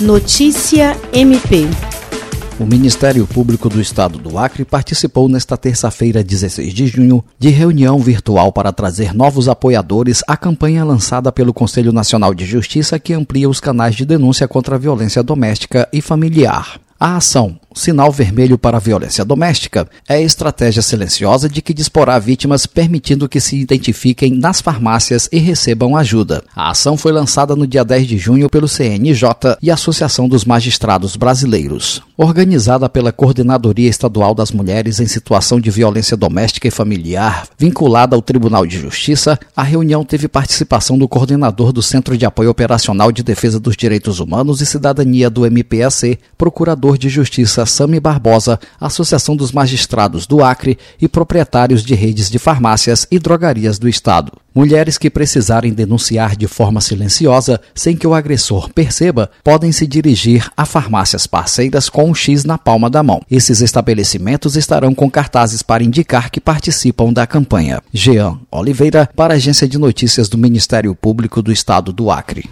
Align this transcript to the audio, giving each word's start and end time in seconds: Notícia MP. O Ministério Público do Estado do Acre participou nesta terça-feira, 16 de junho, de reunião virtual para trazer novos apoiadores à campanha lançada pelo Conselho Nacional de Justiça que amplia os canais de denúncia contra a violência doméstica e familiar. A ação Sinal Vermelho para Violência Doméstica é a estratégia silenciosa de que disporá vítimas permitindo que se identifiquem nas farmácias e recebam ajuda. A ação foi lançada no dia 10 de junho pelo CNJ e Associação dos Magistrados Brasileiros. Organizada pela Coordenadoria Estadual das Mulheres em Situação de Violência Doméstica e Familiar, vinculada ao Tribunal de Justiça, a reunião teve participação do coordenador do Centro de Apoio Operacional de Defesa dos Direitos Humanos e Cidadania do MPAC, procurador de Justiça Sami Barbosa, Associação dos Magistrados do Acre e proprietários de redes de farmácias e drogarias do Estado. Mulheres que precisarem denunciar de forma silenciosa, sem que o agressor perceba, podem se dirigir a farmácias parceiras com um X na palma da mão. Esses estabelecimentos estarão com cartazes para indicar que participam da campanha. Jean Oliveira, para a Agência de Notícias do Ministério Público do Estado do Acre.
Notícia 0.00 0.96
MP. 1.12 1.66
O 2.56 2.64
Ministério 2.64 3.26
Público 3.26 3.68
do 3.68 3.80
Estado 3.80 4.16
do 4.16 4.38
Acre 4.38 4.64
participou 4.64 5.28
nesta 5.28 5.56
terça-feira, 5.56 6.22
16 6.22 6.72
de 6.72 6.86
junho, 6.86 7.24
de 7.36 7.48
reunião 7.48 7.98
virtual 7.98 8.52
para 8.52 8.72
trazer 8.72 9.12
novos 9.12 9.48
apoiadores 9.48 10.22
à 10.28 10.36
campanha 10.36 10.84
lançada 10.84 11.32
pelo 11.32 11.52
Conselho 11.52 11.92
Nacional 11.92 12.32
de 12.32 12.46
Justiça 12.46 12.96
que 12.96 13.12
amplia 13.12 13.50
os 13.50 13.58
canais 13.58 13.96
de 13.96 14.06
denúncia 14.06 14.46
contra 14.46 14.76
a 14.76 14.78
violência 14.78 15.20
doméstica 15.20 15.88
e 15.92 16.00
familiar. 16.00 16.80
A 17.00 17.16
ação 17.16 17.58
Sinal 17.78 18.10
Vermelho 18.10 18.58
para 18.58 18.80
Violência 18.80 19.24
Doméstica 19.24 19.88
é 20.08 20.16
a 20.16 20.20
estratégia 20.20 20.82
silenciosa 20.82 21.48
de 21.48 21.62
que 21.62 21.72
disporá 21.72 22.18
vítimas 22.18 22.66
permitindo 22.66 23.28
que 23.28 23.40
se 23.40 23.56
identifiquem 23.56 24.32
nas 24.32 24.60
farmácias 24.60 25.28
e 25.30 25.38
recebam 25.38 25.96
ajuda. 25.96 26.42
A 26.56 26.70
ação 26.70 26.96
foi 26.96 27.12
lançada 27.12 27.54
no 27.54 27.68
dia 27.68 27.84
10 27.84 28.08
de 28.08 28.18
junho 28.18 28.50
pelo 28.50 28.66
CNJ 28.66 29.56
e 29.62 29.70
Associação 29.70 30.28
dos 30.28 30.44
Magistrados 30.44 31.14
Brasileiros. 31.14 32.02
Organizada 32.20 32.88
pela 32.88 33.12
Coordenadoria 33.12 33.88
Estadual 33.88 34.34
das 34.34 34.50
Mulheres 34.50 34.98
em 34.98 35.06
Situação 35.06 35.60
de 35.60 35.70
Violência 35.70 36.16
Doméstica 36.16 36.66
e 36.66 36.70
Familiar, 36.72 37.46
vinculada 37.56 38.16
ao 38.16 38.20
Tribunal 38.20 38.66
de 38.66 38.76
Justiça, 38.76 39.38
a 39.56 39.62
reunião 39.62 40.04
teve 40.04 40.26
participação 40.26 40.98
do 40.98 41.06
coordenador 41.06 41.72
do 41.72 41.80
Centro 41.80 42.18
de 42.18 42.26
Apoio 42.26 42.50
Operacional 42.50 43.12
de 43.12 43.22
Defesa 43.22 43.60
dos 43.60 43.76
Direitos 43.76 44.18
Humanos 44.18 44.60
e 44.60 44.66
Cidadania 44.66 45.30
do 45.30 45.46
MPAC, 45.46 46.18
procurador 46.36 46.98
de 46.98 47.08
Justiça 47.08 47.64
Sami 47.64 48.00
Barbosa, 48.00 48.58
Associação 48.80 49.36
dos 49.36 49.52
Magistrados 49.52 50.26
do 50.26 50.42
Acre 50.42 50.76
e 51.00 51.06
proprietários 51.06 51.84
de 51.84 51.94
redes 51.94 52.28
de 52.28 52.40
farmácias 52.40 53.06
e 53.12 53.20
drogarias 53.20 53.78
do 53.78 53.88
Estado. 53.88 54.32
Mulheres 54.58 54.98
que 54.98 55.08
precisarem 55.08 55.72
denunciar 55.72 56.34
de 56.34 56.48
forma 56.48 56.80
silenciosa, 56.80 57.60
sem 57.72 57.96
que 57.96 58.08
o 58.08 58.12
agressor 58.12 58.68
perceba, 58.72 59.30
podem 59.44 59.70
se 59.70 59.86
dirigir 59.86 60.50
a 60.56 60.66
farmácias 60.66 61.28
parceiras 61.28 61.88
com 61.88 62.10
um 62.10 62.12
X 62.12 62.44
na 62.44 62.58
palma 62.58 62.90
da 62.90 63.00
mão. 63.00 63.22
Esses 63.30 63.60
estabelecimentos 63.60 64.56
estarão 64.56 64.96
com 64.96 65.08
cartazes 65.08 65.62
para 65.62 65.84
indicar 65.84 66.28
que 66.28 66.40
participam 66.40 67.12
da 67.12 67.24
campanha. 67.24 67.80
Jean 67.92 68.36
Oliveira, 68.50 69.08
para 69.14 69.34
a 69.34 69.36
Agência 69.36 69.68
de 69.68 69.78
Notícias 69.78 70.28
do 70.28 70.36
Ministério 70.36 70.92
Público 70.92 71.40
do 71.40 71.52
Estado 71.52 71.92
do 71.92 72.10
Acre. 72.10 72.42